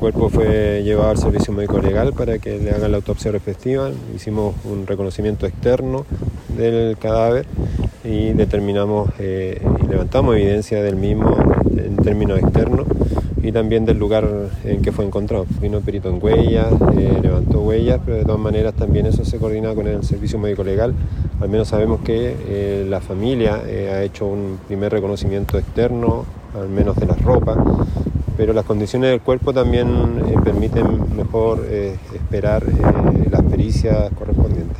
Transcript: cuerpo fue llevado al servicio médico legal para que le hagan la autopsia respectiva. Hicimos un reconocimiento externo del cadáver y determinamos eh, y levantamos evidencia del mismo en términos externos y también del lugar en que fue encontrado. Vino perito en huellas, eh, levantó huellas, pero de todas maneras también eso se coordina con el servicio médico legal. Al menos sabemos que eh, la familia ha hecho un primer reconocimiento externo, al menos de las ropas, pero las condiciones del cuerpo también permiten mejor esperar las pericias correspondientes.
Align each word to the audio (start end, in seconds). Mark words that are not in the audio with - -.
cuerpo 0.00 0.30
fue 0.30 0.82
llevado 0.82 1.10
al 1.10 1.18
servicio 1.18 1.52
médico 1.52 1.78
legal 1.78 2.14
para 2.14 2.38
que 2.38 2.58
le 2.58 2.70
hagan 2.70 2.90
la 2.90 2.96
autopsia 2.96 3.30
respectiva. 3.30 3.90
Hicimos 4.16 4.54
un 4.64 4.86
reconocimiento 4.86 5.46
externo 5.46 6.06
del 6.56 6.96
cadáver 6.96 7.44
y 8.02 8.32
determinamos 8.32 9.10
eh, 9.18 9.60
y 9.84 9.86
levantamos 9.86 10.36
evidencia 10.36 10.82
del 10.82 10.96
mismo 10.96 11.36
en 11.76 11.96
términos 11.96 12.38
externos 12.38 12.86
y 13.42 13.52
también 13.52 13.84
del 13.84 13.98
lugar 13.98 14.26
en 14.64 14.80
que 14.80 14.90
fue 14.90 15.04
encontrado. 15.04 15.44
Vino 15.60 15.80
perito 15.80 16.08
en 16.08 16.18
huellas, 16.22 16.72
eh, 16.96 17.18
levantó 17.22 17.60
huellas, 17.60 18.00
pero 18.02 18.16
de 18.16 18.24
todas 18.24 18.40
maneras 18.40 18.72
también 18.72 19.04
eso 19.04 19.26
se 19.26 19.36
coordina 19.36 19.74
con 19.74 19.86
el 19.86 20.02
servicio 20.02 20.38
médico 20.38 20.64
legal. 20.64 20.94
Al 21.42 21.50
menos 21.50 21.68
sabemos 21.68 22.00
que 22.00 22.36
eh, 22.48 22.86
la 22.88 23.02
familia 23.02 23.56
ha 23.56 24.02
hecho 24.02 24.26
un 24.26 24.58
primer 24.66 24.92
reconocimiento 24.92 25.58
externo, 25.58 26.24
al 26.58 26.70
menos 26.70 26.96
de 26.96 27.04
las 27.04 27.20
ropas, 27.20 27.58
pero 28.40 28.54
las 28.54 28.64
condiciones 28.64 29.10
del 29.10 29.20
cuerpo 29.20 29.52
también 29.52 29.86
permiten 30.42 31.14
mejor 31.14 31.62
esperar 32.14 32.62
las 33.30 33.42
pericias 33.42 34.10
correspondientes. 34.18 34.78